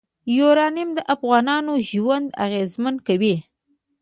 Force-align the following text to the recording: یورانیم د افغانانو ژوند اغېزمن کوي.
یورانیم 0.37 0.89
د 0.97 0.99
افغانانو 1.13 1.73
ژوند 1.89 2.27
اغېزمن 2.45 2.95
کوي. 3.07 3.35